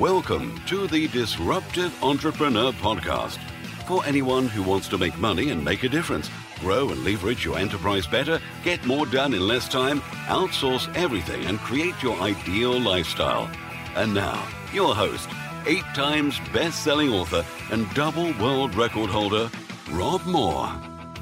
[0.00, 3.36] Welcome to the Disruptive Entrepreneur Podcast.
[3.86, 6.30] For anyone who wants to make money and make a difference,
[6.60, 11.58] grow and leverage your enterprise better, get more done in less time, outsource everything, and
[11.58, 13.50] create your ideal lifestyle.
[13.94, 15.28] And now, your host,
[15.66, 19.50] eight times best selling author and double world record holder,
[19.90, 20.68] Rob Moore.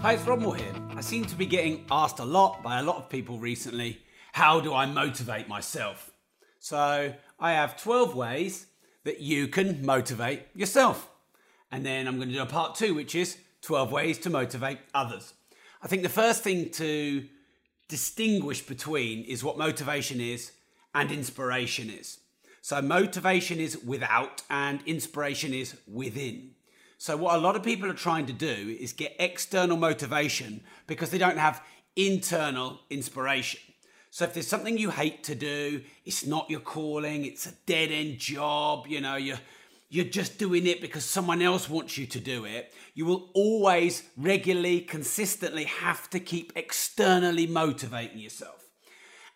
[0.00, 0.73] Hi, it's Rob Moore here.
[0.95, 3.98] I seem to be getting asked a lot by a lot of people recently
[4.30, 6.12] how do I motivate myself?
[6.61, 8.66] So I have 12 ways
[9.04, 11.11] that you can motivate yourself.
[11.72, 14.79] And then I'm going to do a part two, which is 12 ways to motivate
[14.93, 15.32] others.
[15.82, 17.25] I think the first thing to
[17.89, 20.53] distinguish between is what motivation is
[20.94, 22.18] and inspiration is.
[22.63, 26.50] So, motivation is without and inspiration is within.
[26.99, 31.11] So, what a lot of people are trying to do is get external motivation because
[31.11, 31.63] they don't have
[31.96, 33.61] internal inspiration.
[34.11, 37.92] So if there's something you hate to do, it's not your calling, it's a dead
[37.92, 39.41] end job, you know, you're
[39.92, 42.72] you're just doing it because someone else wants you to do it.
[42.94, 48.69] You will always regularly, consistently have to keep externally motivating yourself.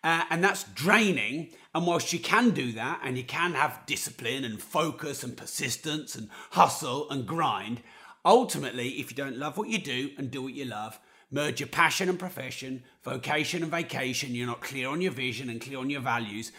[0.01, 1.49] Uh, and that's draining.
[1.73, 6.15] And whilst you can do that, and you can have discipline and focus and persistence
[6.15, 7.81] and hustle and grind,
[8.23, 10.97] ultimately, if you don't love what you do and do what you love,
[11.31, 15.61] merge your passion and profession, vocation and vacation, you're not clear on your vision and
[15.61, 16.51] clear on your values.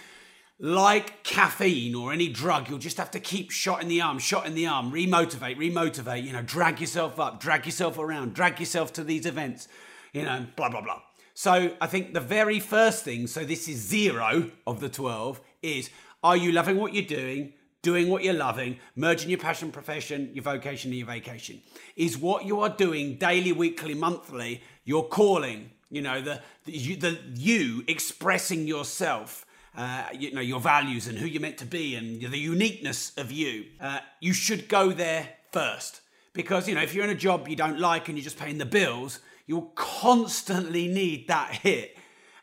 [0.58, 4.46] Like caffeine or any drug, you'll just have to keep shot in the arm, shot
[4.46, 8.92] in the arm, remotivate, remotivate, you know, drag yourself up, drag yourself around, drag yourself
[8.94, 9.68] to these events,
[10.12, 11.02] you know, blah, blah, blah.
[11.34, 15.90] So I think the very first thing, so this is zero of the 12, is
[16.24, 17.52] are you loving what you're doing?
[17.82, 21.60] Doing what you're loving, merging your passion, profession, your vocation, and your vacation.
[21.94, 26.96] Is what you are doing daily, weekly, monthly, your calling, you know, the, the, you,
[26.96, 29.44] the you expressing yourself.
[29.78, 33.30] Uh, you know your values and who you're meant to be and the uniqueness of
[33.30, 36.00] you uh, you should go there first
[36.32, 38.56] because you know if you're in a job you don't like and you're just paying
[38.56, 41.95] the bills you'll constantly need that hit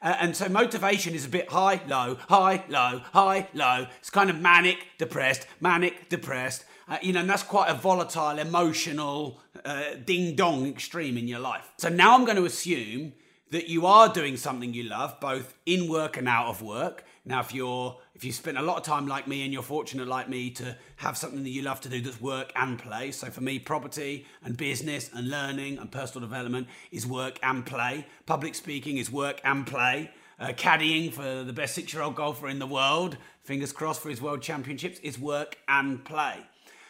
[0.03, 3.88] and so motivation is a bit high, low, high, low, high, low.
[4.00, 6.66] It's kind of manic, depressed, manic, depressed.
[6.88, 11.40] Uh, you know, and that's quite a volatile, emotional, uh, ding dong extreme in your
[11.40, 11.72] life.
[11.78, 13.14] So now I'm going to assume
[13.52, 17.06] that you are doing something you love, both in work and out of work.
[17.25, 20.07] Now, if you're if you spend a lot of time like me and you're fortunate
[20.07, 23.11] like me to have something that you love to do that's work and play.
[23.11, 28.06] So for me, property and business and learning and personal development is work and play.
[28.25, 30.11] Public speaking is work and play.
[30.39, 34.41] Uh, caddying for the best six-year-old golfer in the world, fingers crossed for his world
[34.41, 36.40] championships, is work and play.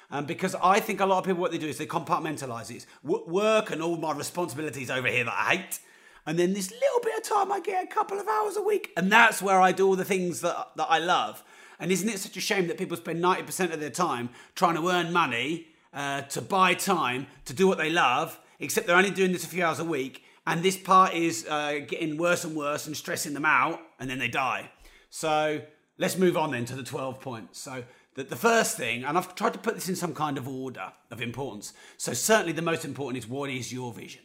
[0.10, 2.78] Um, because I think a lot of people, what they do is they compartmentalize it.
[2.78, 5.80] It's work and all my responsibilities over here that I hate
[6.26, 8.92] and then this little bit of time I get a couple of hours a week,
[8.98, 11.44] and that's where I do all the things that that I love.
[11.80, 14.76] And isn't it such a shame that people spend ninety percent of their time trying
[14.76, 19.12] to earn money uh, to buy time to do what they love, except they're only
[19.12, 22.56] doing this a few hours a week, and this part is uh, getting worse and
[22.56, 24.70] worse and stressing them out, and then they die.
[25.10, 25.62] So
[25.98, 27.60] let's move on then to the twelve points.
[27.60, 27.84] So
[28.16, 30.94] that the first thing, and I've tried to put this in some kind of order
[31.12, 31.74] of importance.
[31.98, 34.22] So certainly the most important is what is your vision.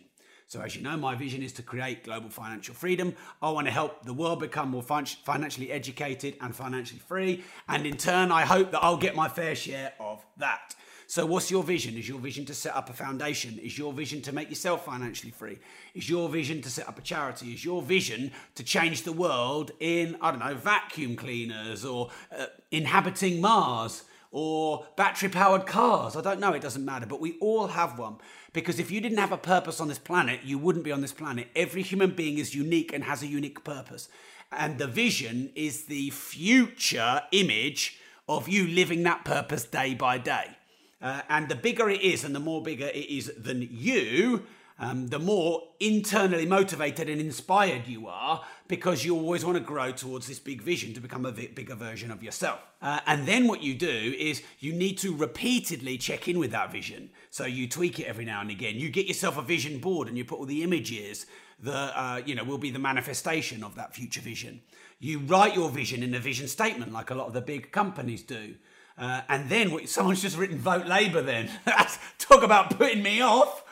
[0.48, 3.14] So, as you know, my vision is to create global financial freedom.
[3.42, 7.44] I want to help the world become more financially educated and financially free.
[7.68, 10.74] And in turn, I hope that I'll get my fair share of that.
[11.06, 11.98] So, what's your vision?
[11.98, 13.58] Is your vision to set up a foundation?
[13.58, 15.58] Is your vision to make yourself financially free?
[15.94, 17.52] Is your vision to set up a charity?
[17.52, 22.46] Is your vision to change the world in, I don't know, vacuum cleaners or uh,
[22.70, 24.04] inhabiting Mars?
[24.30, 26.16] Or battery powered cars.
[26.16, 28.16] I don't know, it doesn't matter, but we all have one.
[28.52, 31.12] Because if you didn't have a purpose on this planet, you wouldn't be on this
[31.12, 31.48] planet.
[31.54, 34.08] Every human being is unique and has a unique purpose.
[34.50, 40.56] And the vision is the future image of you living that purpose day by day.
[41.00, 44.44] Uh, and the bigger it is and the more bigger it is than you,
[44.78, 49.90] um, the more internally motivated and inspired you are because you always want to grow
[49.90, 52.60] towards this big vision to become a bigger version of yourself.
[52.82, 56.70] Uh, and then what you do is you need to repeatedly check in with that
[56.70, 57.10] vision.
[57.30, 58.76] So you tweak it every now and again.
[58.76, 61.26] You get yourself a vision board and you put all the images
[61.60, 64.60] that uh, you know will be the manifestation of that future vision.
[65.00, 68.22] You write your vision in a vision statement, like a lot of the big companies
[68.22, 68.54] do.
[68.96, 71.22] Uh, and then what, someone's just written vote Labour.
[71.22, 71.50] Then
[72.18, 73.64] talk about putting me off.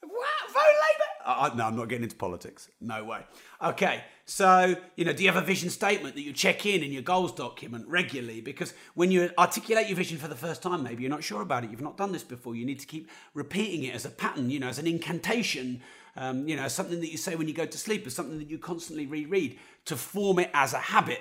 [0.00, 0.52] What?
[0.52, 1.07] Vote Labour?
[1.54, 2.70] No, I'm not getting into politics.
[2.80, 3.20] No way.
[3.62, 6.90] Okay, so, you know, do you have a vision statement that you check in in
[6.90, 8.40] your goals document regularly?
[8.40, 11.64] Because when you articulate your vision for the first time, maybe you're not sure about
[11.64, 14.50] it, you've not done this before, you need to keep repeating it as a pattern,
[14.50, 15.82] you know, as an incantation,
[16.16, 18.48] um, you know, something that you say when you go to sleep, or something that
[18.48, 21.20] you constantly reread to form it as a habit.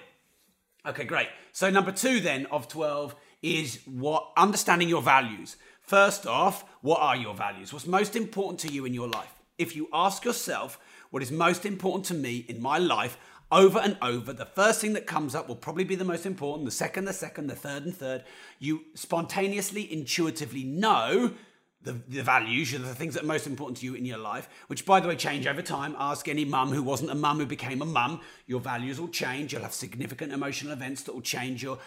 [0.86, 1.28] Okay, great.
[1.52, 5.58] So, number two then of 12 is what understanding your values.
[5.82, 7.74] First off, what are your values?
[7.74, 9.37] What's most important to you in your life?
[9.58, 13.18] If you ask yourself, what is most important to me in my life,
[13.52, 16.66] over and over, the first thing that comes up will probably be the most important,
[16.66, 18.24] the second, the second, the third, and third.
[18.60, 21.34] You spontaneously, intuitively know
[21.82, 24.86] the, the values, the things that are most important to you in your life, which
[24.86, 25.96] by the way change over time.
[25.98, 28.20] Ask any mum who wasn't a mum who became a mum.
[28.46, 29.54] Your values will change.
[29.54, 31.80] You'll have significant emotional events that will change your,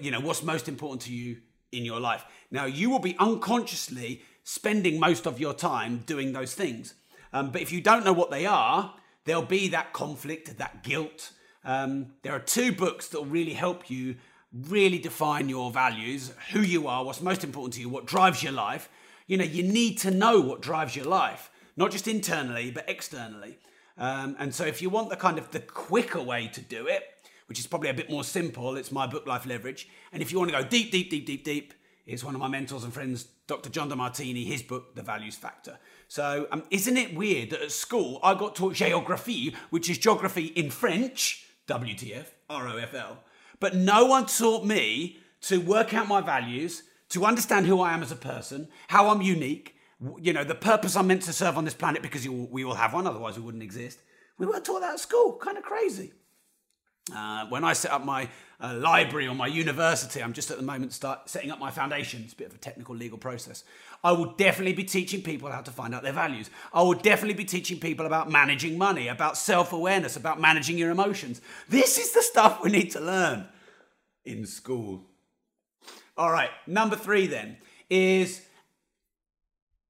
[0.00, 1.38] you know, what's most important to you
[1.72, 2.24] in your life.
[2.50, 6.94] Now, you will be unconsciously spending most of your time doing those things.
[7.36, 8.94] Um, but if you don't know what they are,
[9.26, 11.32] there'll be that conflict, that guilt.
[11.66, 14.16] Um, there are two books that will really help you
[14.54, 18.52] really define your values, who you are, what's most important to you, what drives your
[18.52, 18.88] life.
[19.26, 23.58] You know, you need to know what drives your life, not just internally, but externally.
[23.98, 27.02] Um, and so, if you want the kind of the quicker way to do it,
[27.48, 29.90] which is probably a bit more simple, it's my book, Life Leverage.
[30.10, 31.74] And if you want to go deep, deep, deep, deep, deep,
[32.06, 33.68] it's one of my mentors and friends, Dr.
[33.68, 35.78] John DeMartini, his book, The Values Factor.
[36.08, 40.46] So, um, isn't it weird that at school I got taught géographie, which is geography
[40.46, 43.16] in French, WTF, ROFL,
[43.58, 48.02] but no one taught me to work out my values, to understand who I am
[48.02, 49.76] as a person, how I'm unique,
[50.20, 52.92] you know, the purpose I'm meant to serve on this planet because we all have
[52.92, 54.00] one, otherwise we wouldn't exist.
[54.38, 55.38] We weren't taught that at school.
[55.40, 56.12] Kind of crazy.
[57.14, 58.28] Uh, when I set up my
[58.60, 62.22] uh, library or my university, I'm just at the moment start setting up my foundation.
[62.24, 63.62] It's a bit of a technical legal process.
[64.02, 66.50] I will definitely be teaching people how to find out their values.
[66.72, 70.90] I will definitely be teaching people about managing money, about self awareness, about managing your
[70.90, 71.40] emotions.
[71.68, 73.46] This is the stuff we need to learn
[74.24, 75.04] in school.
[76.16, 77.58] All right, number three then
[77.88, 78.42] is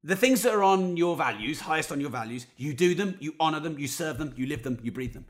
[0.05, 3.35] the things that are on your values, highest on your values, you do them, you
[3.41, 5.25] honor them, you serve them, you live them, you breathe them.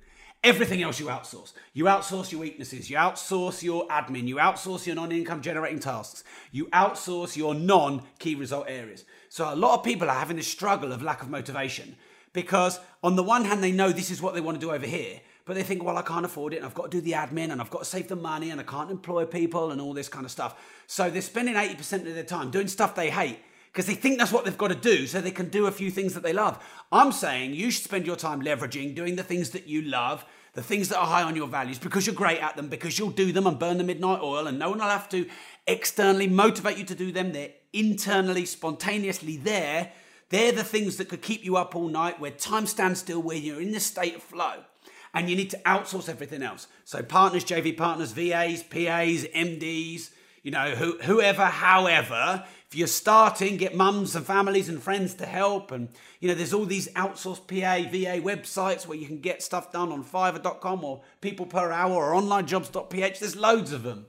[0.44, 1.52] Everything else you outsource.
[1.72, 6.22] You outsource your weaknesses, you outsource your admin, you outsource your non income generating tasks,
[6.52, 9.04] you outsource your non key result areas.
[9.28, 11.96] So, a lot of people are having this struggle of lack of motivation
[12.32, 14.86] because, on the one hand, they know this is what they want to do over
[14.86, 17.12] here, but they think, well, I can't afford it, and I've got to do the
[17.12, 19.94] admin, and I've got to save the money, and I can't employ people, and all
[19.94, 20.54] this kind of stuff.
[20.86, 23.38] So they're spending 80% of their time doing stuff they hate
[23.76, 25.90] because they think that's what they've got to do so they can do a few
[25.90, 26.64] things that they love.
[26.90, 30.24] I'm saying you should spend your time leveraging, doing the things that you love,
[30.54, 33.10] the things that are high on your values, because you're great at them, because you'll
[33.10, 35.28] do them and burn the midnight oil, and no one will have to
[35.66, 37.34] externally motivate you to do them.
[37.34, 39.92] They're internally, spontaneously there.
[40.30, 43.36] They're the things that could keep you up all night, where time stands still, where
[43.36, 44.64] you're in this state of flow
[45.12, 46.66] and you need to outsource everything else.
[46.84, 50.10] So partners, JV partners, VAs, PAs, MDs,
[50.42, 52.44] you know, who, whoever, however,
[52.76, 55.70] you're starting, get mums and families and friends to help.
[55.70, 55.88] And,
[56.20, 59.92] you know, there's all these outsourced PA, VA websites where you can get stuff done
[59.92, 63.18] on fiverr.com or people per hour or onlinejobs.ph.
[63.18, 64.06] There's loads of them.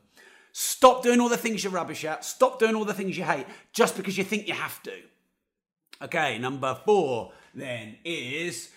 [0.52, 2.26] Stop doing all the things you're rubbish at.
[2.26, 4.94] Stop doing all the things you hate just because you think you have to.
[6.02, 8.70] Okay, number four then is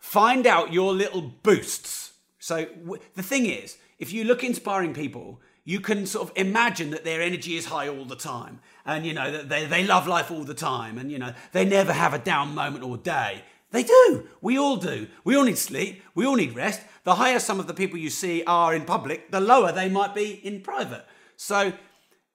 [0.00, 2.09] Find out your little boosts.
[2.40, 6.90] So w- the thing is, if you look inspiring people, you can sort of imagine
[6.90, 8.60] that their energy is high all the time.
[8.84, 10.98] And you know that they, they love life all the time.
[10.98, 13.44] And you know they never have a down moment or day.
[13.70, 14.26] They do.
[14.40, 15.06] We all do.
[15.22, 16.02] We all need sleep.
[16.14, 16.80] We all need rest.
[17.04, 20.14] The higher some of the people you see are in public the lower they might
[20.14, 21.04] be in private.
[21.36, 21.72] So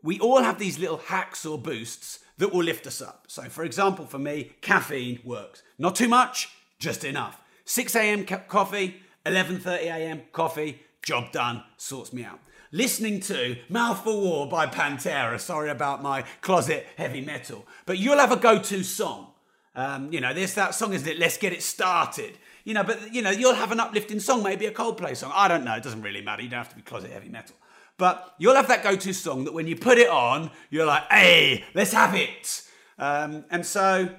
[0.02, 3.26] we all have these little hacks or boosts that will lift us up.
[3.28, 5.64] So for example for me caffeine works.
[5.78, 7.42] Not too much just enough.
[7.66, 8.26] 6 a.m.
[8.26, 10.22] coffee, 11:30 a.m.
[10.32, 12.40] coffee, job done, sorts me out.
[12.72, 15.40] Listening to Mouth for War by Pantera.
[15.40, 19.32] Sorry about my closet heavy metal, but you'll have a go-to song.
[19.76, 21.20] Um, you know, there's that song, isn't it?
[21.20, 22.38] Let's get it started.
[22.64, 25.32] You know, but you know, you'll have an uplifting song, maybe a Coldplay song.
[25.34, 25.76] I don't know.
[25.76, 26.42] It doesn't really matter.
[26.42, 27.56] You don't have to be closet heavy metal.
[27.98, 31.64] But you'll have that go-to song that when you put it on, you're like, "Hey,
[31.74, 32.64] let's have it."
[32.98, 34.10] Um, and so,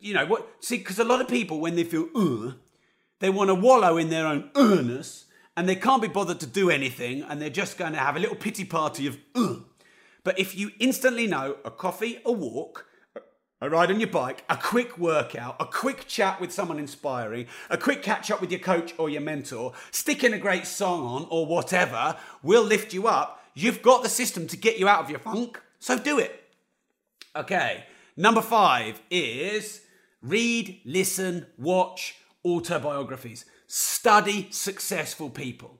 [0.00, 0.48] you know, what?
[0.60, 2.52] See, because a lot of people, when they feel, "uh,"
[3.22, 5.26] They want to wallow in their own earnest
[5.56, 8.18] and they can't be bothered to do anything and they're just going to have a
[8.18, 9.64] little pity party of ugh.
[10.24, 12.88] But if you instantly know a coffee, a walk,
[13.60, 17.78] a ride on your bike, a quick workout, a quick chat with someone inspiring, a
[17.78, 21.46] quick catch up with your coach or your mentor, sticking a great song on or
[21.46, 23.40] whatever will lift you up.
[23.54, 26.42] You've got the system to get you out of your funk, so do it.
[27.36, 27.84] Okay,
[28.16, 29.82] number five is
[30.22, 33.44] read, listen, watch, autobiographies.
[33.66, 35.78] Study successful people.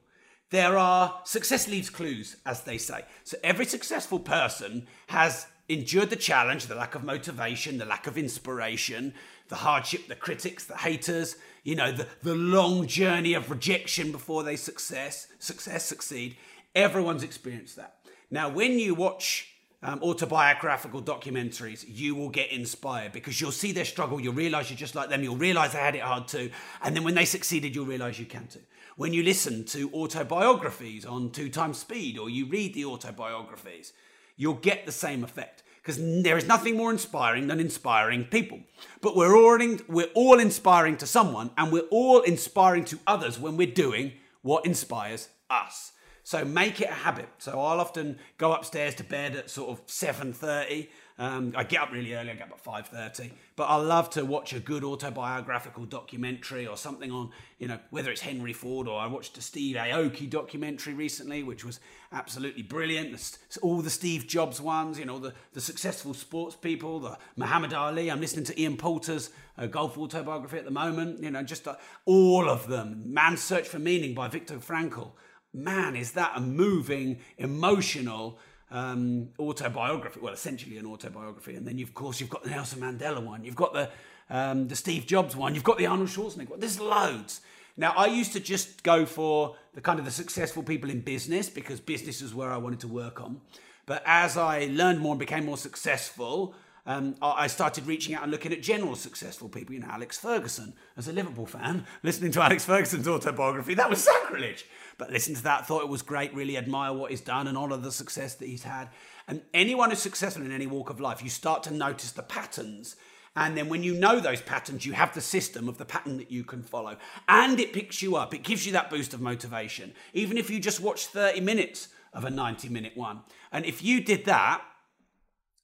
[0.49, 3.05] There are success leaves clues, as they say.
[3.23, 8.17] So every successful person has endured the challenge, the lack of motivation, the lack of
[8.17, 9.13] inspiration,
[9.47, 14.43] the hardship, the critics, the haters, you know, the, the long journey of rejection before
[14.43, 16.35] they success, success, succeed.
[16.75, 17.95] Everyone's experienced that.
[18.29, 19.52] Now, when you watch
[19.83, 24.19] um, autobiographical documentaries, you will get inspired because you'll see their struggle.
[24.19, 25.23] You'll realize you're just like them.
[25.23, 26.49] You'll realize they had it hard too.
[26.81, 28.61] And then when they succeeded, you'll realize you can too.
[28.95, 33.91] When you listen to autobiographies on two times speed or you read the autobiographies,
[34.37, 38.61] you'll get the same effect because there is nothing more inspiring than inspiring people.
[39.01, 39.59] But we're all,
[39.89, 44.13] we're all inspiring to someone and we're all inspiring to others when we're doing
[44.43, 45.91] what inspires us.
[46.23, 47.27] So make it a habit.
[47.37, 50.87] So I'll often go upstairs to bed at sort of 7.30.
[51.19, 53.31] Um, I get up really early, I get up at 5.30.
[53.55, 58.09] But I love to watch a good autobiographical documentary or something on, you know, whether
[58.09, 61.79] it's Henry Ford or I watched a Steve Aoki documentary recently, which was
[62.11, 63.37] absolutely brilliant.
[63.61, 68.09] All the Steve Jobs ones, you know, the, the successful sports people, the Muhammad Ali.
[68.09, 71.75] I'm listening to Ian Poulter's uh, golf autobiography at the moment, you know, just uh,
[72.05, 73.03] all of them.
[73.13, 75.11] Man's Search for Meaning by Viktor Frankl
[75.53, 78.39] man, is that a moving, emotional
[78.71, 80.19] um, autobiography?
[80.19, 81.55] Well, essentially an autobiography.
[81.55, 83.89] And then, of course, you've got the Nelson Mandela one, you've got the
[84.29, 86.59] um, the Steve Jobs one, you've got the Arnold Schwarzenegger one.
[86.59, 87.41] There's loads.
[87.75, 91.49] Now, I used to just go for the kind of the successful people in business
[91.49, 93.41] because business is where I wanted to work on.
[93.85, 98.31] But as I learned more and became more successful, um, I started reaching out and
[98.31, 99.73] looking at general successful people.
[99.73, 104.03] You know, Alex Ferguson, as a Liverpool fan, listening to Alex Ferguson's autobiography, that was
[104.03, 104.65] sacrilege.
[104.97, 107.77] But listen to that, thought it was great, really admire what he's done and honour
[107.77, 108.89] the success that he's had.
[109.29, 112.97] And anyone who's successful in any walk of life, you start to notice the patterns.
[113.35, 116.31] And then when you know those patterns, you have the system of the pattern that
[116.31, 116.97] you can follow.
[117.29, 119.93] And it picks you up, it gives you that boost of motivation.
[120.13, 123.21] Even if you just watch 30 minutes of a 90 minute one.
[123.51, 124.61] And if you did that,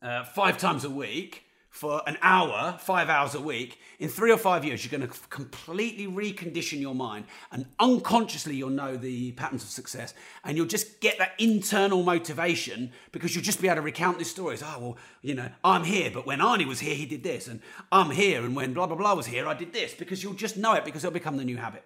[0.02, 4.38] uh, five times a week for an hour, five hours a week, in three or
[4.38, 9.64] five years, you're going to completely recondition your mind and unconsciously you'll know the patterns
[9.64, 10.14] of success
[10.44, 14.32] and you'll just get that internal motivation because you'll just be able to recount these
[14.32, 14.64] stories.
[14.64, 17.48] Oh, well, you know, I'm here, but when Arnie was here, he did this.
[17.48, 20.34] And I'm here, and when blah, blah, blah was here, I did this because you'll
[20.34, 21.84] just know it because it'll become the new habit.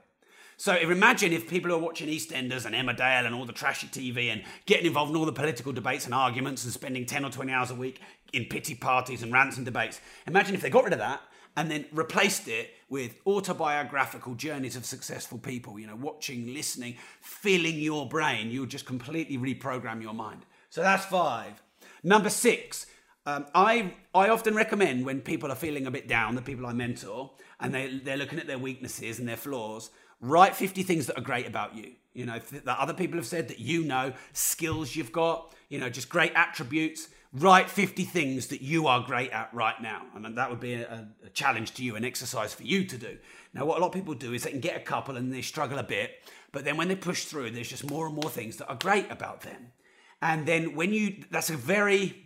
[0.64, 4.44] So imagine if people are watching EastEnders and Emmerdale and all the trashy TV and
[4.66, 7.70] getting involved in all the political debates and arguments and spending 10 or 20 hours
[7.70, 8.00] a week
[8.32, 10.00] in pity parties and rants and debates.
[10.26, 11.20] Imagine if they got rid of that
[11.58, 17.78] and then replaced it with autobiographical journeys of successful people, you know, watching, listening, filling
[17.78, 18.50] your brain.
[18.50, 20.46] You'll just completely reprogram your mind.
[20.70, 21.62] So that's five.
[22.04, 22.86] Number six,
[23.26, 26.72] um, I, I often recommend when people are feeling a bit down, the people I
[26.72, 29.90] mentor, and they, they're looking at their weaknesses and their flaws,
[30.24, 31.92] Write 50 things that are great about you.
[32.14, 35.90] You know, that other people have said that you know, skills you've got, you know,
[35.90, 37.10] just great attributes.
[37.34, 40.04] Write 50 things that you are great at right now.
[40.16, 43.18] And that would be a, a challenge to you, an exercise for you to do.
[43.54, 45.42] Now, what a lot of people do is they can get a couple and they
[45.42, 46.22] struggle a bit,
[46.54, 49.12] but then when they push through, there's just more and more things that are great
[49.12, 49.74] about them.
[50.22, 52.23] And then when you, that's a very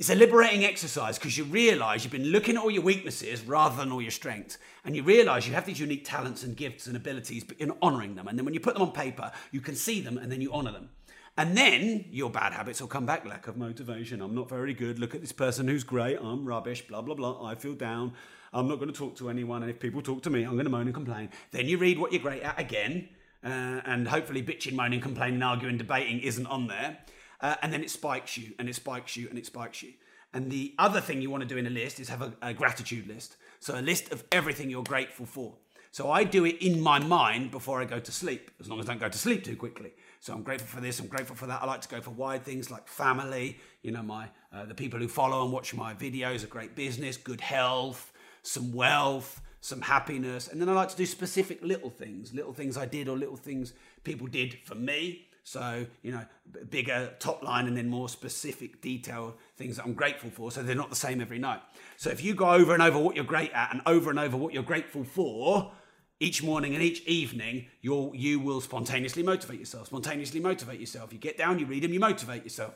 [0.00, 3.76] it's a liberating exercise because you realize you've been looking at all your weaknesses rather
[3.76, 4.56] than all your strengths.
[4.82, 8.14] And you realize you have these unique talents and gifts and abilities, but you're honoring
[8.14, 8.26] them.
[8.26, 10.54] And then when you put them on paper, you can see them and then you
[10.54, 10.88] honor them.
[11.36, 14.22] And then your bad habits will come back lack of motivation.
[14.22, 14.98] I'm not very good.
[14.98, 16.16] Look at this person who's great.
[16.18, 16.80] I'm rubbish.
[16.88, 17.44] Blah, blah, blah.
[17.44, 18.14] I feel down.
[18.54, 19.60] I'm not going to talk to anyone.
[19.62, 21.28] And if people talk to me, I'm going to moan and complain.
[21.50, 23.10] Then you read what you're great at again.
[23.44, 26.96] Uh, and hopefully, bitching, moaning, complaining, arguing, debating isn't on there.
[27.40, 29.92] Uh, and then it spikes you and it spikes you and it spikes you.
[30.32, 32.54] And the other thing you want to do in a list is have a, a
[32.54, 33.36] gratitude list.
[33.58, 35.54] So a list of everything you're grateful for.
[35.92, 38.88] So I do it in my mind before I go to sleep, as long as
[38.88, 39.92] I don't go to sleep too quickly.
[40.20, 41.62] So I'm grateful for this, I'm grateful for that.
[41.62, 45.00] I like to go for wide things like family, you know, my uh, the people
[45.00, 50.46] who follow and watch my videos, a great business, good health, some wealth, some happiness.
[50.46, 53.36] And then I like to do specific little things, little things I did or little
[53.36, 53.72] things
[54.04, 55.26] people did for me.
[55.50, 56.24] So, you know,
[56.70, 60.52] bigger top line and then more specific detail things that I'm grateful for.
[60.52, 61.60] So they're not the same every night.
[61.96, 64.36] So if you go over and over what you're great at and over and over
[64.36, 65.72] what you're grateful for,
[66.20, 69.88] each morning and each evening, you'll, you will spontaneously motivate yourself.
[69.88, 71.12] Spontaneously motivate yourself.
[71.12, 72.74] You get down, you read them, you motivate yourself.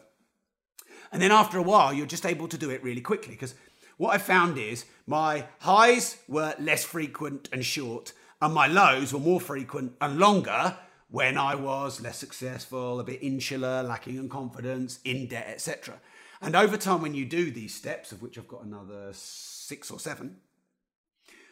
[1.12, 3.54] And then after a while, you're just able to do it really quickly because
[3.98, 9.20] what I found is my highs were less frequent and short, and my lows were
[9.20, 10.76] more frequent and longer
[11.14, 16.00] when I was less successful, a bit insular, lacking in confidence, in debt, etc.
[16.42, 20.00] And over time, when you do these steps, of which I've got another six or
[20.00, 20.38] seven,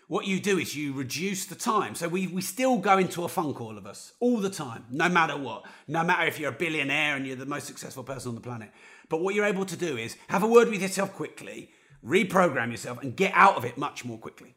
[0.08, 1.94] what you do is you reduce the time.
[1.94, 5.08] So we, we still go into a funk, all of us, all the time, no
[5.08, 5.64] matter what.
[5.86, 8.72] No matter if you're a billionaire and you're the most successful person on the planet.
[9.08, 11.70] But what you're able to do is have a word with yourself quickly,
[12.04, 14.56] reprogram yourself, and get out of it much more quickly.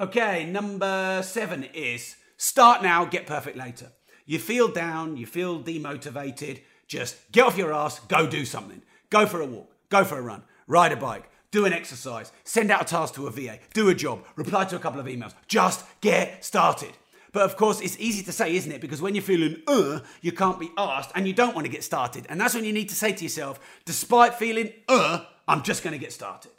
[0.00, 3.92] Okay, number seven is start now, get perfect later.
[4.30, 8.80] You feel down, you feel demotivated, just get off your ass, go do something.
[9.10, 12.70] Go for a walk, go for a run, ride a bike, do an exercise, send
[12.70, 15.34] out a task to a VA, do a job, reply to a couple of emails.
[15.48, 16.92] Just get started.
[17.32, 18.80] But of course, it's easy to say, isn't it?
[18.80, 21.82] Because when you're feeling, uh, you can't be asked and you don't want to get
[21.82, 22.24] started.
[22.28, 25.94] And that's when you need to say to yourself, despite feeling, uh, I'm just going
[25.94, 26.52] to get started.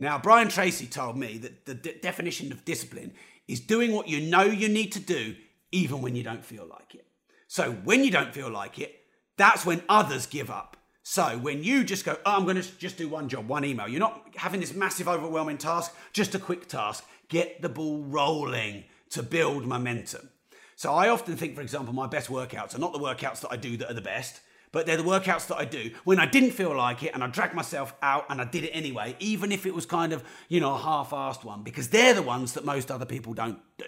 [0.00, 3.12] Now, Brian Tracy told me that the de- definition of discipline
[3.46, 5.36] is doing what you know you need to do,
[5.74, 7.04] even when you don't feel like it.
[7.48, 9.00] So when you don't feel like it,
[9.36, 10.76] that's when others give up.
[11.02, 13.88] So when you just go, oh, I'm going to just do one job, one email,
[13.88, 17.04] you're not having this massive, overwhelming task, just a quick task.
[17.28, 20.30] Get the ball rolling to build momentum.
[20.76, 23.56] So I often think, for example, my best workouts are not the workouts that I
[23.56, 24.40] do that are the best,
[24.72, 27.26] but they're the workouts that I do when I didn't feel like it and I
[27.26, 30.60] dragged myself out and I did it anyway, even if it was kind of, you
[30.60, 33.84] know, a half assed one, because they're the ones that most other people don't do.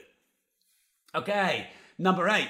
[1.15, 2.49] Okay, number eight,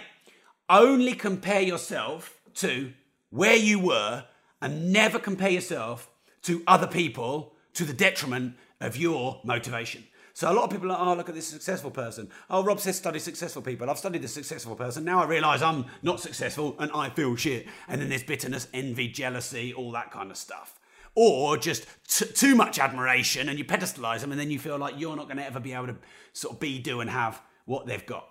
[0.68, 2.92] only compare yourself to
[3.30, 4.24] where you were
[4.60, 6.10] and never compare yourself
[6.42, 10.04] to other people to the detriment of your motivation.
[10.32, 12.28] So a lot of people are, oh, look at this successful person.
[12.50, 13.88] Oh, Rob says study successful people.
[13.88, 15.02] I've studied this successful person.
[15.02, 17.66] Now I realise I'm not successful and I feel shit.
[17.88, 20.78] And then there's bitterness, envy, jealousy, all that kind of stuff.
[21.14, 24.94] Or just t- too much admiration and you pedestalize them and then you feel like
[24.98, 25.96] you're not going to ever be able to
[26.34, 28.28] sort of be, do, and have what they've got.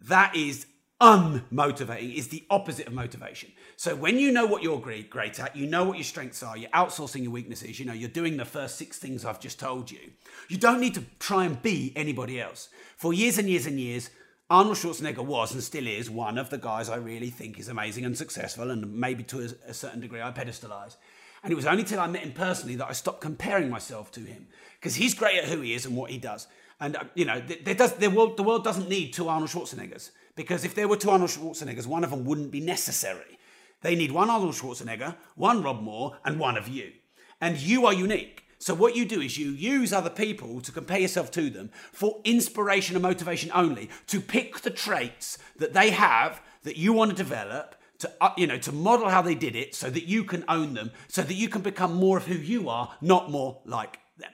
[0.00, 0.66] That is
[1.00, 3.52] unmotivating is the opposite of motivation.
[3.76, 6.56] So when you know what you're great, great at, you know what your strengths are,
[6.56, 9.90] you're outsourcing your weaknesses, you know, you're doing the first six things I've just told
[9.90, 10.10] you.
[10.48, 12.68] You don't need to try and be anybody else.
[12.96, 14.10] For years and years and years,
[14.50, 18.04] Arnold Schwarzenegger was and still is one of the guys I really think is amazing
[18.04, 20.96] and successful, and maybe to a, a certain degree I pedestalize.
[21.42, 24.20] And it was only till I met him personally that I stopped comparing myself to
[24.20, 24.48] him
[24.80, 26.48] because he's great at who he is and what he does.
[26.80, 30.10] And uh, you know, there does, the world, the world doesn't need two Arnold Schwarzeneggers.
[30.36, 33.38] Because if there were two Arnold Schwarzeneggers, one of them wouldn't be necessary.
[33.82, 36.92] They need one Arnold Schwarzenegger, one Rob Moore, and one of you.
[37.40, 38.44] And you are unique.
[38.58, 42.20] So what you do is you use other people to compare yourself to them for
[42.24, 47.16] inspiration and motivation only, to pick the traits that they have that you want to
[47.16, 50.44] develop, to uh, you know, to model how they did it so that you can
[50.48, 54.00] own them, so that you can become more of who you are, not more like
[54.18, 54.32] them.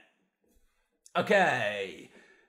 [1.16, 2.03] Okay.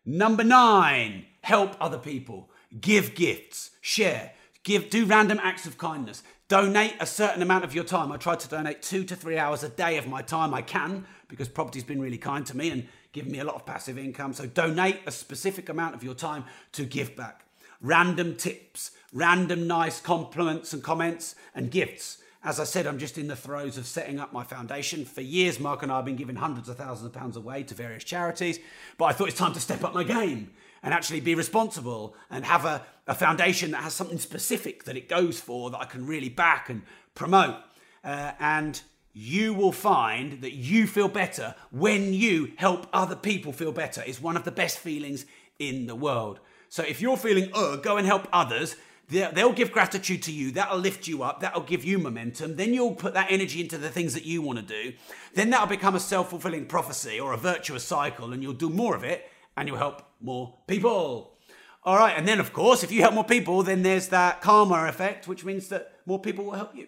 [0.05, 6.93] Number 9, help other people give gifts, share, give, do random acts of kindness, donate
[6.99, 8.11] a certain amount of your time.
[8.11, 10.53] I try to donate two to three hours a day of my time.
[10.53, 13.65] I can because property's been really kind to me and given me a lot of
[13.65, 14.33] passive income.
[14.33, 17.45] So donate a specific amount of your time to give back.
[17.81, 22.19] Random tips, random nice compliments and comments and gifts.
[22.45, 25.03] As I said, I'm just in the throes of setting up my foundation.
[25.03, 27.73] For years, Mark and I have been giving hundreds of thousands of pounds away to
[27.73, 28.59] various charities,
[28.99, 30.51] but I thought it's time to step up my game
[30.83, 35.09] and actually be responsible and have a, a foundation that has something specific that it
[35.09, 36.83] goes for that I can really back and
[37.15, 37.55] promote.
[38.03, 38.79] Uh, and
[39.11, 44.03] you will find that you feel better when you help other people feel better.
[44.05, 45.25] It's one of the best feelings
[45.57, 46.39] in the world.
[46.69, 48.75] So if you're feeling, oh, go and help others,
[49.09, 50.51] they'll give gratitude to you.
[50.51, 51.41] That'll lift you up.
[51.41, 52.55] That'll give you momentum.
[52.55, 54.93] Then you'll put that energy into the things that you want to do.
[55.33, 58.95] Then that'll become a self fulfilling prophecy or a virtuous cycle, and you'll do more
[58.95, 61.37] of it and you'll help more people.
[61.83, 64.85] All right, and then of course, if you help more people, then there's that karma
[64.87, 66.87] effect, which means that more people will help you.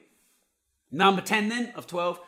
[0.91, 2.19] Number 10 then of 12,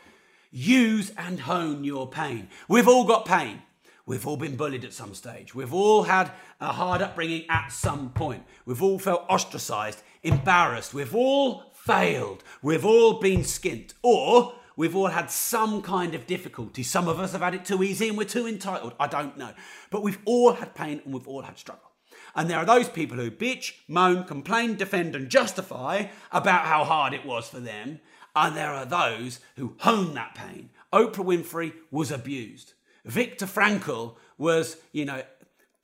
[0.50, 2.48] use and hone your pain.
[2.68, 3.62] We've all got pain.
[4.10, 5.54] We've all been bullied at some stage.
[5.54, 8.42] We've all had a hard upbringing at some point.
[8.66, 10.92] We've all felt ostracized, embarrassed.
[10.92, 12.42] We've all failed.
[12.60, 13.92] We've all been skint.
[14.02, 16.82] Or We've all had some kind of difficulty.
[16.82, 18.94] Some of us have had it too easy and we're too entitled.
[18.98, 19.52] I don't know.
[19.92, 21.92] But we've all had pain and we've all had struggle.
[22.34, 27.14] And there are those people who bitch, moan, complain, defend, and justify about how hard
[27.14, 28.00] it was for them.
[28.34, 30.70] And there are those who hone that pain.
[30.92, 32.74] Oprah Winfrey was abused.
[33.04, 35.22] Viktor Frankl was, you know,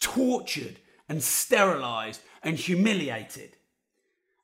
[0.00, 3.57] tortured and sterilized and humiliated.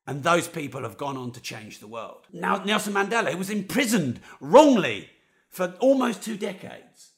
[0.07, 2.27] And those people have gone on to change the world.
[2.33, 5.11] Now, Nelson Mandela was imprisoned wrongly
[5.49, 7.13] for almost two decades.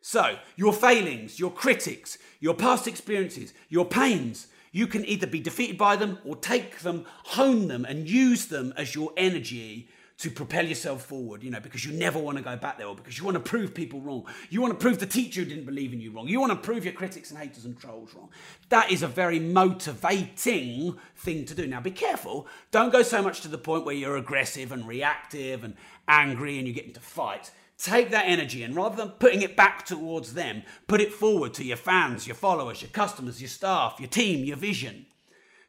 [0.00, 5.76] So, your failings, your critics, your past experiences, your pains, you can either be defeated
[5.76, 9.88] by them or take them, hone them, and use them as your energy
[10.18, 12.96] to propel yourself forward, you know, because you never want to go back there or
[12.96, 14.26] because you want to prove people wrong.
[14.50, 16.26] You want to prove the teacher who didn't believe in you wrong.
[16.26, 18.28] You want to prove your critics and haters and trolls wrong.
[18.68, 21.68] That is a very motivating thing to do.
[21.68, 22.48] Now, be careful.
[22.72, 25.76] Don't go so much to the point where you're aggressive and reactive and
[26.08, 27.52] angry and you get into fights.
[27.78, 31.64] Take that energy and rather than putting it back towards them, put it forward to
[31.64, 35.06] your fans, your followers, your customers, your staff, your team, your vision.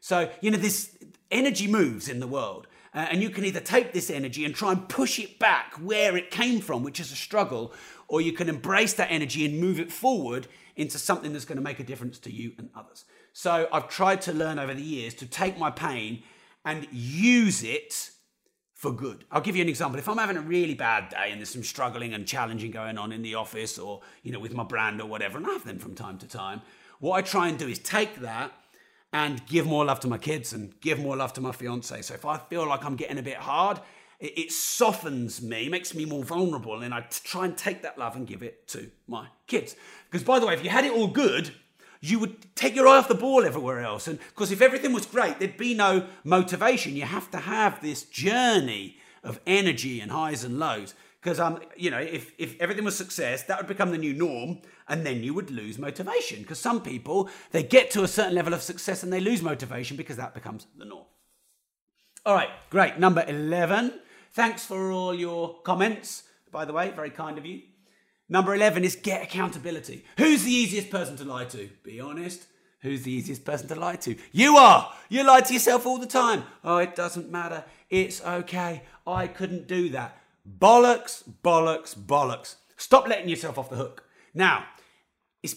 [0.00, 0.98] So, you know, this
[1.30, 2.66] energy moves in the world.
[2.92, 6.16] Uh, and you can either take this energy and try and push it back where
[6.16, 7.72] it came from, which is a struggle,
[8.08, 11.62] or you can embrace that energy and move it forward into something that's going to
[11.62, 13.04] make a difference to you and others.
[13.32, 16.22] So I've tried to learn over the years to take my pain
[16.64, 18.10] and use it
[18.74, 19.24] for good.
[19.30, 19.98] I'll give you an example.
[19.98, 23.12] If I'm having a really bad day and there's some struggling and challenging going on
[23.12, 25.78] in the office or, you know, with my brand or whatever, and I have them
[25.78, 26.62] from time to time,
[26.98, 28.52] what I try and do is take that
[29.12, 32.02] and give more love to my kids and give more love to my fiance.
[32.02, 33.80] So if I feel like I'm getting a bit hard,
[34.20, 38.16] it, it softens me, makes me more vulnerable, and I try and take that love
[38.16, 39.74] and give it to my kids.
[40.10, 41.50] Because by the way, if you had it all good,
[42.00, 44.08] you would take your eye off the ball everywhere else.
[44.08, 46.96] And because if everything was great, there'd be no motivation.
[46.96, 50.94] You have to have this journey of energy and highs and lows.
[51.20, 54.62] Because um, you know, if, if everything was success, that would become the new norm,
[54.88, 56.40] and then you would lose motivation.
[56.40, 59.96] Because some people they get to a certain level of success and they lose motivation
[59.96, 61.04] because that becomes the norm.
[62.24, 62.98] All right, great.
[62.98, 64.00] Number eleven.
[64.32, 66.22] Thanks for all your comments.
[66.52, 67.62] By the way, very kind of you.
[68.28, 70.04] Number 11 is get accountability.
[70.16, 71.68] Who's the easiest person to lie to?
[71.82, 72.46] Be honest.
[72.82, 74.14] Who's the easiest person to lie to?
[74.30, 74.92] You are.
[75.08, 76.44] You lie to yourself all the time.
[76.62, 77.64] Oh, it doesn't matter.
[77.90, 78.84] It's okay.
[79.04, 80.16] I couldn't do that.
[80.48, 82.56] Bollocks, bollocks, bollocks.
[82.76, 84.04] Stop letting yourself off the hook.
[84.34, 84.64] Now,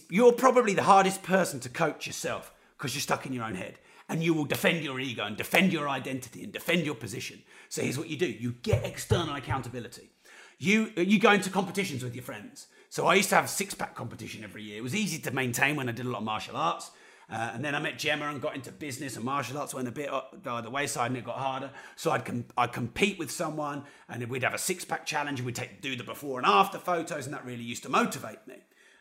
[0.09, 3.79] you're probably the hardest person to coach yourself because you're stuck in your own head
[4.09, 7.41] and you will defend your ego and defend your identity and defend your position.
[7.69, 10.11] So here's what you do you get external accountability.
[10.59, 12.67] You, you go into competitions with your friends.
[12.89, 14.77] So I used to have a six pack competition every year.
[14.77, 16.91] It was easy to maintain when I did a lot of martial arts.
[17.31, 19.91] Uh, and then I met Gemma and got into business and martial arts went a
[19.91, 20.09] bit
[20.43, 21.71] by the wayside and it got harder.
[21.95, 25.45] So I'd, com- I'd compete with someone and we'd have a six pack challenge and
[25.45, 28.55] we'd take, do the before and after photos and that really used to motivate me.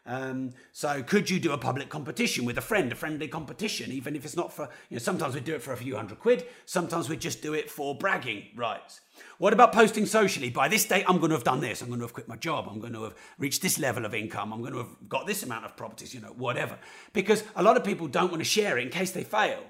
[0.05, 4.17] Um, so could you do a public competition with a friend, a friendly competition, even
[4.17, 6.45] if it's not for, you know, sometimes we do it for a few hundred quid,
[6.65, 9.01] sometimes we just do it for bragging rights.
[9.39, 10.51] What about posting socially?
[10.51, 11.83] By this date, I'm going to have done this.
[11.83, 12.67] I'm going to have quit my job.
[12.69, 14.53] I'm going to have reached this level of income.
[14.53, 16.79] I'm going to have got this amount of properties, you know, whatever.
[17.13, 19.63] Because a lot of people don't want to share it in case they fail.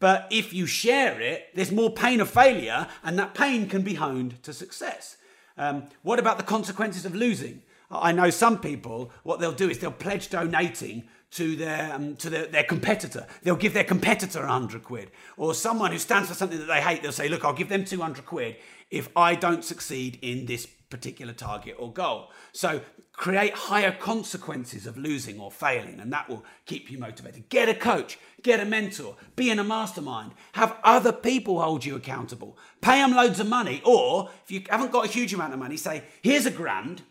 [0.00, 3.94] But if you share it, there's more pain of failure, and that pain can be
[3.94, 5.16] honed to success.
[5.56, 7.62] Um, what about the consequences of losing?
[7.90, 12.30] I know some people, what they'll do is they'll pledge donating to their um, to
[12.30, 13.26] their, their competitor.
[13.42, 15.10] They'll give their competitor 100 quid.
[15.36, 17.84] Or someone who stands for something that they hate, they'll say, look, I'll give them
[17.84, 18.56] 200 quid
[18.90, 22.30] if I don't succeed in this particular target or goal.
[22.52, 22.80] So
[23.12, 27.48] create higher consequences of losing or failing, and that will keep you motivated.
[27.48, 31.96] Get a coach, get a mentor, be in a mastermind, have other people hold you
[31.96, 35.58] accountable, pay them loads of money, or if you haven't got a huge amount of
[35.58, 37.02] money, say, here's a grand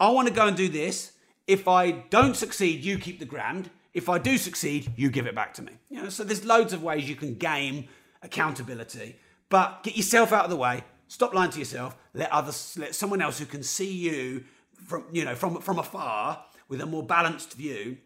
[0.00, 1.12] I want to go and do this.
[1.46, 3.70] If I don't succeed, you keep the grand.
[3.92, 5.72] If I do succeed, you give it back to me.
[5.90, 7.86] You know, so there's loads of ways you can game
[8.22, 9.16] accountability,
[9.50, 10.84] but get yourself out of the way.
[11.08, 11.96] Stop lying to yourself.
[12.14, 14.44] Let others, let someone else who can see you
[14.86, 17.98] from, you know, from, from afar with a more balanced view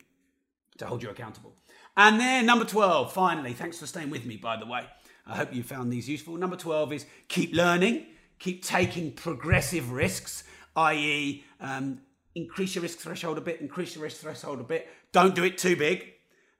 [0.78, 1.54] to hold you accountable.
[1.96, 4.84] And then number 12, finally, thanks for staying with me, by the way.
[5.26, 6.36] I hope you found these useful.
[6.36, 8.06] Number 12 is keep learning,
[8.38, 10.44] keep taking progressive risks
[10.76, 12.00] i.e., um,
[12.34, 14.86] increase your risk threshold a bit, increase your risk threshold a bit.
[15.12, 16.12] Don't do it too big,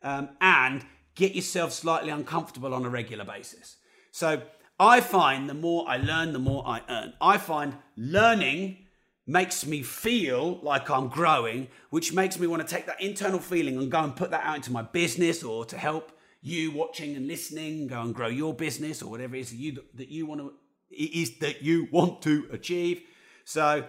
[0.03, 3.77] um, and get yourself slightly uncomfortable on a regular basis.
[4.11, 4.43] So
[4.81, 7.13] I find the more I learn, the more I earn.
[7.21, 8.79] I find learning
[9.27, 13.77] makes me feel like I'm growing, which makes me want to take that internal feeling
[13.79, 16.13] and go and put that out into my business or to help
[16.43, 19.83] you watching and listening go and grow your business or whatever it is that you
[19.95, 20.53] that you want to
[20.91, 23.03] is that you want to achieve.
[23.45, 23.85] So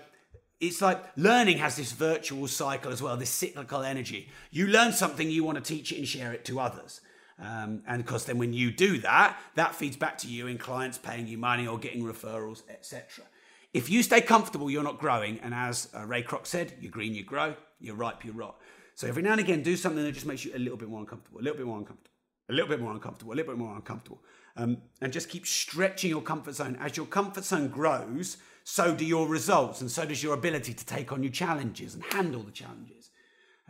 [0.60, 4.30] it's like learning has this virtual cycle as well, this cyclical energy.
[4.52, 7.02] You learn something, you want to teach it and share it to others.
[7.38, 10.58] Um, and of course, then when you do that, that feeds back to you in
[10.58, 13.26] clients paying you money or getting referrals, etc.
[13.74, 15.39] If you stay comfortable, you're not growing.
[15.39, 18.56] And as uh, Ray Kroc said, you're green, you grow, you're ripe, you rot.
[18.96, 21.02] So every now and again, do something that just makes you a little bit more
[21.02, 22.12] uncomfortable, a little bit more uncomfortable,
[22.50, 24.22] a little bit more uncomfortable, a little bit more uncomfortable.
[24.56, 26.78] Um, and just keep stretching your comfort zone.
[26.80, 30.86] As your comfort zone grows, so do your results, and so does your ability to
[30.86, 33.12] take on new challenges and handle the challenges.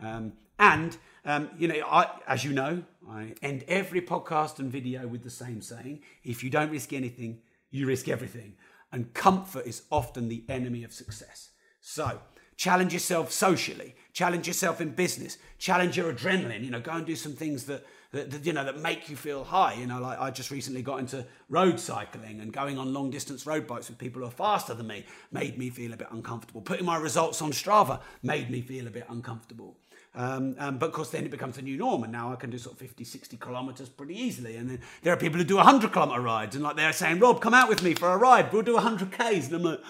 [0.02, 5.06] Um, and um, you know, I, as you know, I end every podcast and video
[5.06, 8.54] with the same saying: "If you don't risk anything, you risk everything."
[8.90, 11.50] And comfort is often the enemy of success.
[11.82, 12.18] So
[12.56, 16.64] challenge yourself socially, challenge yourself in business, challenge your adrenaline.
[16.64, 19.16] You know, go and do some things that that, that, you know that make you
[19.16, 19.74] feel high.
[19.74, 23.46] You know, like I just recently got into road cycling and going on long distance
[23.46, 26.60] road bikes with people who are faster than me made me feel a bit uncomfortable.
[26.60, 29.76] Putting my results on Strava made me feel a bit uncomfortable.
[30.16, 32.48] Um, um, but of course, then it becomes a new norm, and now I can
[32.48, 34.56] do sort of 50, 60 kilometers pretty easily.
[34.56, 37.42] And then there are people who do 100 kilometer rides, and like they're saying, Rob,
[37.42, 39.48] come out with me for a ride, we'll do 100 Ks.
[39.48, 39.80] And I'm like,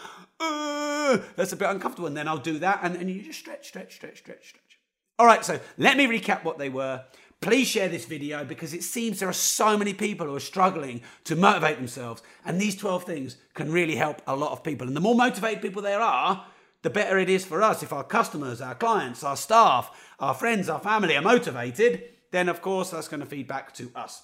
[0.40, 2.08] uh, that's a bit uncomfortable.
[2.08, 4.80] And then I'll do that, and, and you just stretch, stretch, stretch, stretch, stretch.
[5.18, 7.04] All right, so let me recap what they were.
[7.40, 11.02] Please share this video because it seems there are so many people who are struggling
[11.24, 14.86] to motivate themselves, and these 12 things can really help a lot of people.
[14.86, 16.46] And the more motivated people there are,
[16.82, 17.82] the better it is for us.
[17.82, 22.62] If our customers, our clients, our staff, our friends, our family are motivated, then of
[22.62, 24.22] course that's going to feed back to us.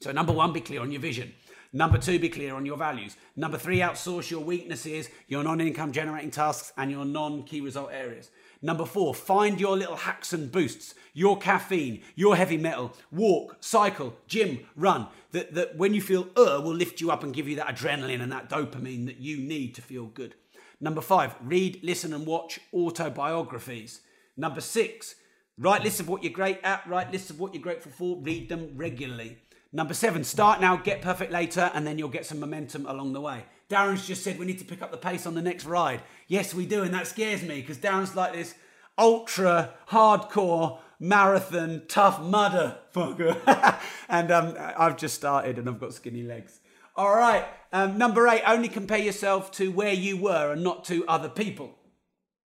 [0.00, 1.32] So, number one, be clear on your vision.
[1.72, 3.16] Number two, be clear on your values.
[3.36, 7.90] Number three, outsource your weaknesses, your non income generating tasks, and your non key result
[7.92, 8.30] areas.
[8.64, 14.16] Number four, find your little hacks and boosts, your caffeine, your heavy metal, walk, cycle,
[14.28, 17.56] gym, run, that, that when you feel uh will lift you up and give you
[17.56, 20.36] that adrenaline and that dopamine that you need to feel good.
[20.80, 24.00] Number five, read, listen, and watch autobiographies.
[24.36, 25.16] Number six,
[25.58, 28.48] write lists of what you're great at, write lists of what you're grateful for, read
[28.48, 29.38] them regularly.
[29.72, 33.20] Number seven, start now, get perfect later, and then you'll get some momentum along the
[33.20, 33.44] way.
[33.72, 36.02] Darren's just said we need to pick up the pace on the next ride.
[36.28, 38.54] Yes, we do, and that scares me because Darren's like this
[38.98, 43.80] ultra hardcore marathon tough mudder fucker.
[44.08, 46.60] and um, I've just started and I've got skinny legs.
[46.94, 47.46] All right.
[47.72, 51.74] Um, number eight, only compare yourself to where you were and not to other people.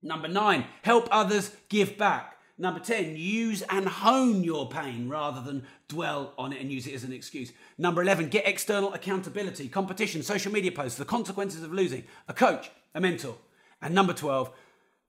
[0.04, 2.37] Number nine, help others give back.
[2.60, 6.96] Number 10, use and hone your pain rather than dwell on it and use it
[6.96, 7.52] as an excuse.
[7.78, 12.72] Number 11, get external accountability, competition, social media posts, the consequences of losing, a coach,
[12.96, 13.36] a mentor.
[13.80, 14.50] And number 12,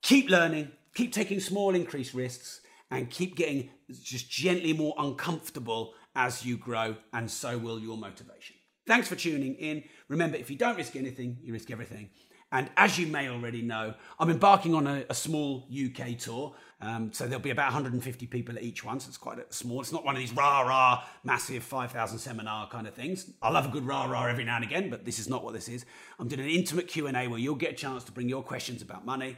[0.02, 3.70] keep learning, keep taking small increased risks, and keep getting
[4.02, 8.56] just gently more uncomfortable as you grow, and so will your motivation.
[8.86, 9.84] Thanks for tuning in.
[10.08, 12.10] Remember, if you don't risk anything, you risk everything.
[12.50, 16.54] And as you may already know, I'm embarking on a, a small UK tour.
[16.80, 19.00] Um, so there'll be about 150 people at each one.
[19.00, 19.80] So it's quite small.
[19.80, 23.30] It's not one of these rah rah, massive 5,000 seminar kind of things.
[23.42, 25.54] I love a good rah rah every now and again, but this is not what
[25.54, 25.84] this is.
[26.18, 29.04] I'm doing an intimate Q&A where you'll get a chance to bring your questions about
[29.04, 29.36] money,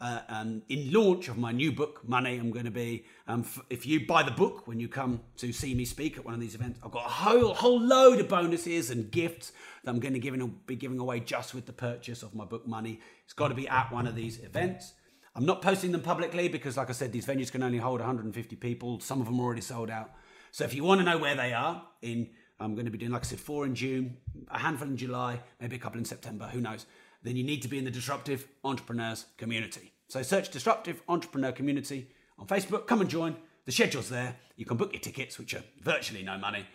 [0.00, 3.60] uh, um, in launch of my new book, Money, I'm going to be, um, f-
[3.68, 6.40] if you buy the book when you come to see me speak at one of
[6.40, 10.14] these events, I've got a whole, whole load of bonuses and gifts that I'm going
[10.14, 13.00] to be giving away just with the purchase of my book, Money.
[13.24, 14.92] It's got to be at one of these events.
[15.34, 18.56] I'm not posting them publicly because, like I said, these venues can only hold 150
[18.56, 19.00] people.
[19.00, 20.12] Some of them are already sold out.
[20.52, 22.30] So if you want to know where they are, in
[22.60, 24.16] I'm going to be doing, like I said, four in June,
[24.48, 26.86] a handful in July, maybe a couple in September, who knows
[27.22, 29.92] then you need to be in the Disruptive Entrepreneurs community.
[30.08, 32.86] So search Disruptive Entrepreneur Community on Facebook.
[32.86, 33.36] Come and join.
[33.66, 34.36] The schedule's there.
[34.56, 36.66] You can book your tickets, which are virtually no money.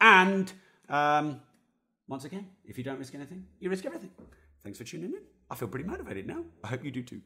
[0.00, 0.52] And
[0.88, 1.40] um,
[2.08, 4.10] once again, if you don't risk anything, you risk everything.
[4.62, 5.22] Thanks for tuning in.
[5.50, 6.44] I feel pretty motivated now.
[6.62, 7.20] I hope you do too.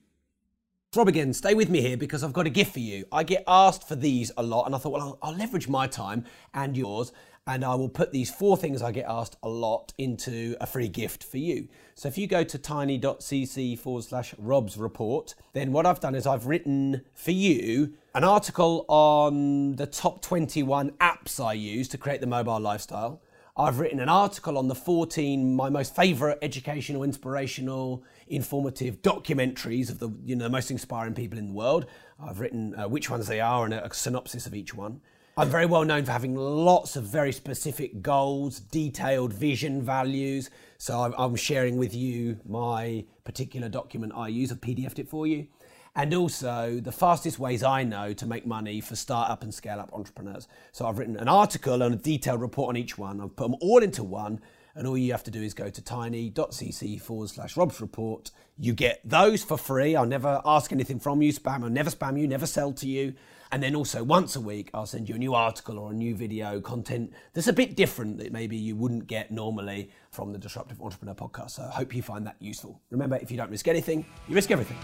[0.94, 3.04] Rob again, stay with me here because I've got a gift for you.
[3.12, 5.86] I get asked for these a lot, and I thought, well, I'll, I'll leverage my
[5.86, 7.12] time and yours
[7.46, 10.88] and I will put these four things I get asked a lot into a free
[10.88, 11.68] gift for you.
[11.94, 16.26] So if you go to tiny.cc forward slash Rob's report, then what I've done is
[16.26, 22.20] I've written for you an article on the top 21 apps I use to create
[22.20, 23.22] the mobile lifestyle.
[23.58, 29.98] I've written an article on the 14 my most favorite educational, inspirational, informative documentaries of
[29.98, 31.86] the you know most inspiring people in the world.
[32.20, 35.00] I've written uh, which ones they are and a, a synopsis of each one.
[35.38, 40.48] I'm very well known for having lots of very specific goals, detailed vision, values.
[40.78, 44.50] So I'm, sharing with you my particular document I use.
[44.50, 45.46] I've PDFed it for you.
[45.94, 49.92] And also the fastest ways I know to make money for startup and scale up
[49.92, 50.48] entrepreneurs.
[50.72, 53.20] So I've written an article and a detailed report on each one.
[53.20, 54.40] I've put them all into one.
[54.76, 58.30] And all you have to do is go to tiny.cc forward slash Rob's report.
[58.58, 59.96] You get those for free.
[59.96, 61.64] I'll never ask anything from you, spam.
[61.64, 63.14] I'll never spam you, never sell to you.
[63.50, 66.14] And then also once a week, I'll send you a new article or a new
[66.14, 70.82] video content that's a bit different that maybe you wouldn't get normally from the Disruptive
[70.82, 71.52] Entrepreneur podcast.
[71.52, 72.78] So I hope you find that useful.
[72.90, 74.76] Remember, if you don't risk anything, you risk everything.